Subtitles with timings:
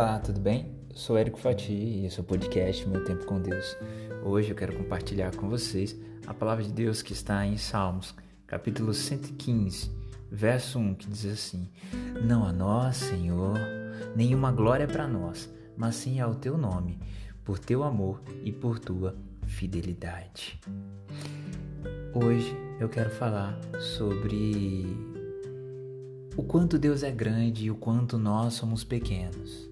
[0.00, 0.76] Olá, tudo bem?
[0.90, 3.76] Eu sou Érico Fati e esse é o podcast Meu Tempo com Deus.
[4.22, 8.14] Hoje eu quero compartilhar com vocês a palavra de Deus que está em Salmos,
[8.46, 9.90] capítulo 115,
[10.30, 11.68] verso 1, que diz assim:
[12.24, 13.58] Não a nós, Senhor,
[14.14, 17.00] nenhuma glória para nós, mas sim ao teu nome,
[17.44, 19.16] por teu amor e por tua
[19.48, 20.60] fidelidade.
[22.14, 24.86] Hoje eu quero falar sobre
[26.36, 29.68] o quanto Deus é grande e o quanto nós somos pequenos.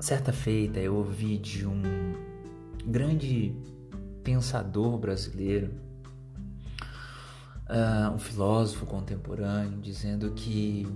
[0.00, 1.82] Certa feita eu ouvi de um
[2.86, 3.54] grande
[4.24, 5.74] pensador brasileiro,
[7.68, 10.86] uh, um filósofo contemporâneo, dizendo que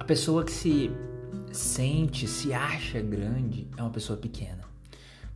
[0.00, 0.90] a pessoa que se
[1.52, 4.62] sente, se acha grande, é uma pessoa pequena.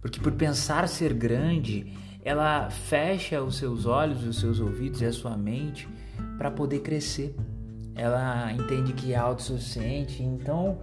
[0.00, 1.92] Porque por pensar ser grande,
[2.24, 5.86] ela fecha os seus olhos, os seus ouvidos e a sua mente
[6.38, 7.36] para poder crescer.
[7.94, 10.80] Ela entende que é autossuficiente, então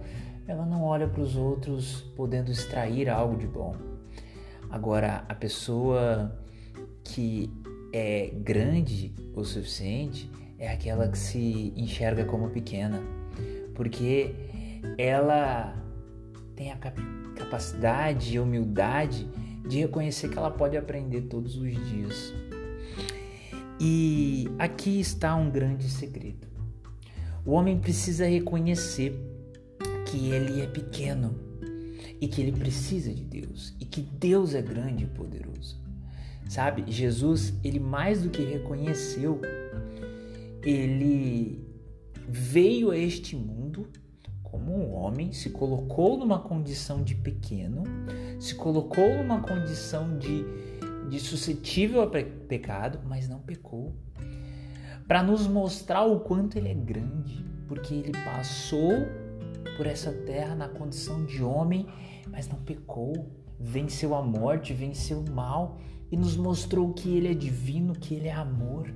[0.50, 3.76] ela não olha para os outros podendo extrair algo de bom.
[4.68, 6.36] Agora, a pessoa
[7.04, 7.48] que
[7.92, 13.00] é grande o suficiente é aquela que se enxerga como pequena,
[13.76, 14.34] porque
[14.98, 15.72] ela
[16.56, 16.76] tem a
[17.36, 19.28] capacidade e humildade
[19.68, 22.34] de reconhecer que ela pode aprender todos os dias.
[23.78, 26.48] E aqui está um grande segredo.
[27.46, 29.29] O homem precisa reconhecer
[30.10, 31.38] que ele é pequeno
[32.20, 35.78] e que ele precisa de Deus e que Deus é grande e poderoso.
[36.48, 39.40] Sabe, Jesus, ele mais do que reconheceu,
[40.64, 41.64] ele
[42.28, 43.86] veio a este mundo
[44.42, 47.84] como um homem, se colocou numa condição de pequeno,
[48.40, 50.44] se colocou numa condição de,
[51.08, 53.94] de suscetível a pecado, mas não pecou.
[55.06, 59.06] Para nos mostrar o quanto ele é grande, porque ele passou
[59.76, 61.86] por essa terra na condição de homem,
[62.30, 65.78] mas não pecou, venceu a morte, venceu o mal
[66.10, 68.92] e nos mostrou que ele é divino, que ele é amor.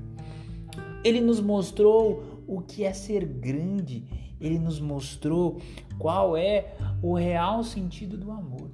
[1.05, 4.07] Ele nos mostrou o que é ser grande
[4.41, 5.61] ele nos mostrou
[5.99, 8.71] qual é o real sentido do amor.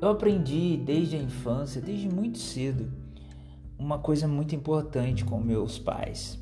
[0.00, 2.92] Eu aprendi desde a infância, desde muito cedo,
[3.78, 6.38] uma coisa muito importante com meus pais.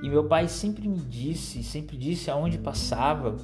[0.00, 3.36] E meu pai sempre me disse, sempre disse aonde passava,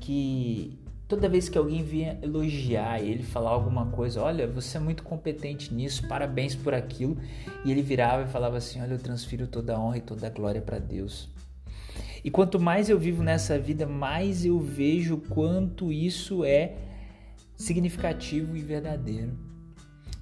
[0.00, 5.02] que toda vez que alguém vinha elogiar ele, falar alguma coisa, olha, você é muito
[5.02, 7.18] competente nisso, parabéns por aquilo,
[7.64, 10.30] e ele virava e falava assim: olha, eu transfiro toda a honra e toda a
[10.30, 11.28] glória para Deus.
[12.24, 16.76] E quanto mais eu vivo nessa vida, mais eu vejo quanto isso é
[17.56, 19.36] significativo e verdadeiro.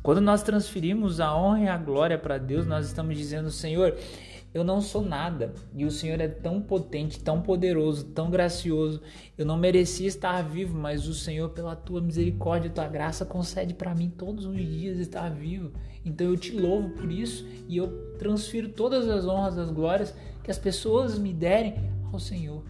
[0.02, 3.96] Quando nós transferimos a honra e a glória para Deus, nós estamos dizendo, Senhor,
[4.52, 9.00] eu não sou nada e o Senhor é tão potente, tão poderoso, tão gracioso.
[9.38, 13.74] Eu não merecia estar vivo, mas o Senhor, pela tua misericórdia e tua graça, concede
[13.74, 15.72] para mim todos os dias estar vivo.
[16.04, 20.12] Então eu te louvo por isso e eu transfiro todas as honras, as glórias
[20.42, 21.74] que as pessoas me derem
[22.12, 22.64] ao Senhor.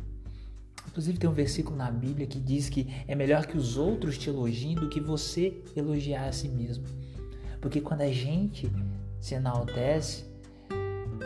[0.87, 4.29] Inclusive tem um versículo na Bíblia que diz que é melhor que os outros te
[4.29, 6.85] elogiem do que você elogiar a si mesmo.
[7.59, 8.71] Porque quando a gente
[9.21, 10.30] se enaltece,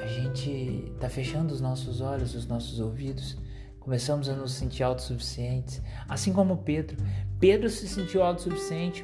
[0.05, 3.39] a gente está fechando os nossos olhos, os nossos ouvidos,
[3.81, 5.81] começamos a nos sentir autossuficientes.
[6.07, 6.99] Assim como Pedro.
[7.41, 9.03] Pedro se sentiu autossuficiente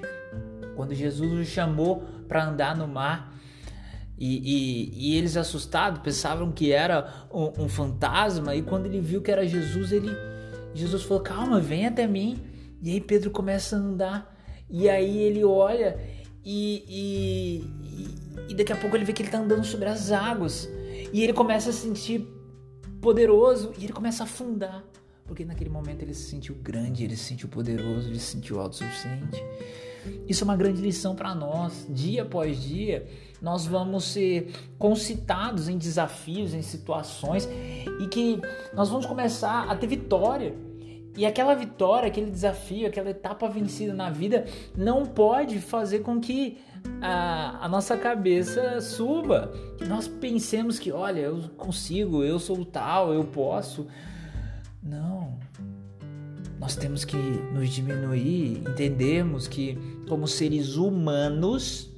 [0.76, 3.34] quando Jesus o chamou para andar no mar
[4.18, 9.22] e, e, e, eles assustados pensavam que era um, um, fantasma e quando ele viu
[9.22, 10.10] que era Jesus, ele
[10.74, 12.38] Jesus falou: "Calma, vem até mim".
[12.82, 14.36] E aí Pedro começa a andar
[14.68, 15.98] e aí ele olha
[16.44, 20.68] e, e, e daqui a pouco ele vê que ele está andando sobre as águas
[21.12, 22.26] e ele começa a se sentir
[23.00, 24.84] poderoso e ele começa a afundar
[25.30, 29.40] porque naquele momento ele se sentiu grande, ele se sentiu poderoso, ele se sentiu autossuficiente.
[30.28, 31.86] Isso é uma grande lição para nós.
[31.88, 33.06] Dia após dia,
[33.40, 37.48] nós vamos ser concitados em desafios, em situações
[38.00, 38.40] e que
[38.74, 40.52] nós vamos começar a ter vitória.
[41.16, 44.46] E aquela vitória, aquele desafio, aquela etapa vencida na vida
[44.76, 46.58] não pode fazer com que
[47.00, 53.12] a, a nossa cabeça suba, que nós pensemos que, olha, eu consigo, eu sou tal,
[53.12, 53.86] eu posso.
[54.82, 55.38] Não.
[56.58, 61.90] Nós temos que nos diminuir, entendermos que, como seres humanos,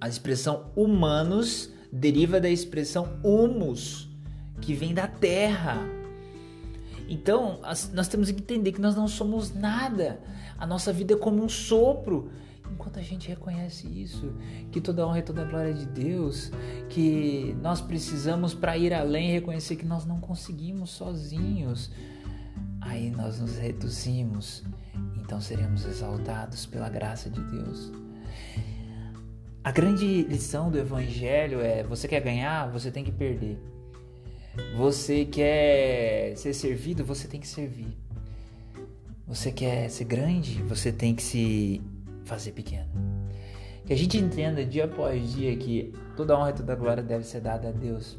[0.00, 4.08] a expressão humanos deriva da expressão humus,
[4.60, 5.78] que vem da terra.
[7.06, 7.60] Então,
[7.92, 10.22] nós temos que entender que nós não somos nada.
[10.56, 12.30] A nossa vida é como um sopro.
[12.70, 14.32] Enquanto a gente reconhece isso,
[14.70, 16.50] que toda honra e toda glória é de Deus,
[16.88, 21.90] que nós precisamos para ir além reconhecer que nós não conseguimos sozinhos.
[22.80, 24.64] aí nós nos reduzimos,
[25.16, 27.92] então seremos exaltados pela graça de Deus.
[29.62, 33.58] A grande lição do Evangelho é: você quer ganhar, você tem que perder.
[34.76, 37.96] Você quer ser servido, você tem que servir.
[39.26, 41.80] Você quer ser grande, você tem que se
[42.30, 42.88] fazer pequeno.
[43.84, 47.40] Que a gente entenda dia após dia que toda honra e toda glória deve ser
[47.40, 48.16] dada a Deus.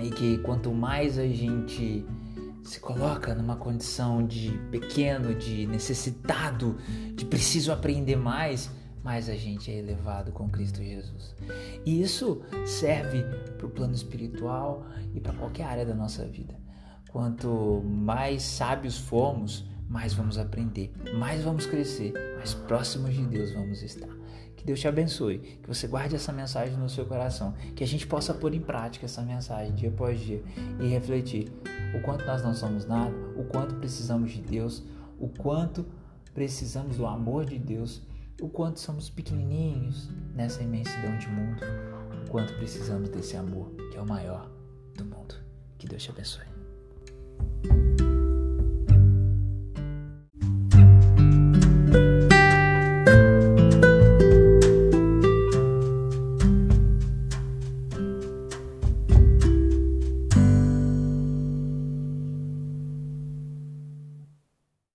[0.00, 2.06] E que quanto mais a gente
[2.62, 6.78] se coloca numa condição de pequeno, de necessitado,
[7.14, 8.70] de preciso aprender mais,
[9.02, 11.34] mais a gente é elevado com Cristo Jesus.
[11.84, 13.24] E isso serve
[13.58, 16.54] para o plano espiritual e para qualquer área da nossa vida.
[17.10, 23.82] Quanto mais sábios formos, mais vamos aprender, mais vamos crescer, mais próximos de Deus vamos
[23.82, 24.08] estar.
[24.56, 28.06] Que Deus te abençoe, que você guarde essa mensagem no seu coração, que a gente
[28.06, 30.42] possa pôr em prática essa mensagem dia após dia
[30.80, 31.52] e refletir
[31.94, 34.82] o quanto nós não somos nada, o quanto precisamos de Deus,
[35.18, 35.84] o quanto
[36.32, 38.00] precisamos do amor de Deus,
[38.40, 41.60] o quanto somos pequenininhos nessa imensidão de mundo,
[42.24, 44.50] o quanto precisamos desse amor que é o maior
[44.94, 45.34] do mundo.
[45.76, 46.46] Que Deus te abençoe.